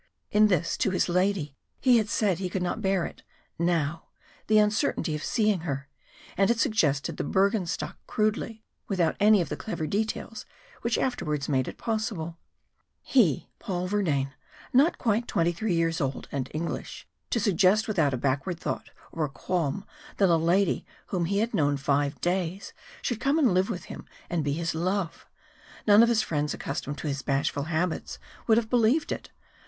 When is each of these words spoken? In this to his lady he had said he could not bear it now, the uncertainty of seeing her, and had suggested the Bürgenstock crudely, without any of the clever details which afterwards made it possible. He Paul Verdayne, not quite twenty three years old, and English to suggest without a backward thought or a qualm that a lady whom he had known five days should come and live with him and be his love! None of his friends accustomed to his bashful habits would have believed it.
In 0.31 0.47
this 0.47 0.77
to 0.77 0.89
his 0.89 1.07
lady 1.07 1.55
he 1.79 1.97
had 1.99 2.09
said 2.09 2.39
he 2.39 2.49
could 2.49 2.63
not 2.63 2.81
bear 2.81 3.05
it 3.05 3.21
now, 3.59 4.07
the 4.47 4.57
uncertainty 4.57 5.13
of 5.13 5.23
seeing 5.23 5.59
her, 5.59 5.89
and 6.35 6.49
had 6.49 6.59
suggested 6.59 7.17
the 7.17 7.23
Bürgenstock 7.23 7.97
crudely, 8.07 8.63
without 8.87 9.15
any 9.19 9.41
of 9.41 9.49
the 9.49 9.55
clever 9.55 9.85
details 9.85 10.47
which 10.81 10.97
afterwards 10.97 11.47
made 11.47 11.67
it 11.67 11.77
possible. 11.77 12.39
He 13.03 13.47
Paul 13.59 13.87
Verdayne, 13.87 14.33
not 14.73 14.97
quite 14.97 15.27
twenty 15.27 15.51
three 15.51 15.75
years 15.75 16.01
old, 16.01 16.27
and 16.31 16.49
English 16.51 17.07
to 17.29 17.39
suggest 17.39 17.87
without 17.87 18.11
a 18.11 18.17
backward 18.17 18.59
thought 18.59 18.89
or 19.11 19.25
a 19.25 19.29
qualm 19.29 19.85
that 20.17 20.29
a 20.29 20.35
lady 20.35 20.83
whom 21.09 21.25
he 21.25 21.37
had 21.37 21.53
known 21.53 21.77
five 21.77 22.19
days 22.21 22.73
should 23.03 23.19
come 23.21 23.37
and 23.37 23.53
live 23.53 23.69
with 23.69 23.83
him 23.83 24.05
and 24.31 24.43
be 24.43 24.53
his 24.53 24.73
love! 24.73 25.27
None 25.85 26.01
of 26.01 26.09
his 26.09 26.23
friends 26.23 26.55
accustomed 26.55 26.97
to 26.97 27.07
his 27.07 27.21
bashful 27.21 27.65
habits 27.65 28.17
would 28.47 28.57
have 28.57 28.67
believed 28.67 29.11
it. 29.11 29.29